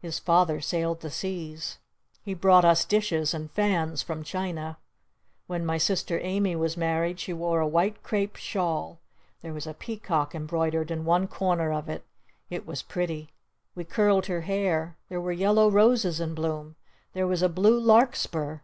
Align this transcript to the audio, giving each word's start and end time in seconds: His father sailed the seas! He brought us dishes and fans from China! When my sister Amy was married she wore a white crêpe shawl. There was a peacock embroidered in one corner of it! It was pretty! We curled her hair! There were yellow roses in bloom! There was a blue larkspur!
His 0.00 0.18
father 0.18 0.60
sailed 0.60 1.02
the 1.02 1.08
seas! 1.08 1.78
He 2.20 2.34
brought 2.34 2.64
us 2.64 2.84
dishes 2.84 3.32
and 3.32 3.48
fans 3.48 4.02
from 4.02 4.24
China! 4.24 4.76
When 5.46 5.64
my 5.64 5.78
sister 5.78 6.18
Amy 6.20 6.56
was 6.56 6.76
married 6.76 7.20
she 7.20 7.32
wore 7.32 7.60
a 7.60 7.68
white 7.68 8.02
crêpe 8.02 8.34
shawl. 8.36 8.98
There 9.40 9.52
was 9.52 9.68
a 9.68 9.74
peacock 9.74 10.34
embroidered 10.34 10.90
in 10.90 11.04
one 11.04 11.28
corner 11.28 11.72
of 11.72 11.88
it! 11.88 12.04
It 12.50 12.66
was 12.66 12.82
pretty! 12.82 13.30
We 13.76 13.84
curled 13.84 14.26
her 14.26 14.40
hair! 14.40 14.96
There 15.08 15.20
were 15.20 15.30
yellow 15.30 15.70
roses 15.70 16.18
in 16.18 16.34
bloom! 16.34 16.74
There 17.12 17.28
was 17.28 17.40
a 17.40 17.48
blue 17.48 17.78
larkspur! 17.78 18.62